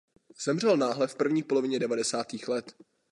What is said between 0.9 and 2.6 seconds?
v první polovině devadesátých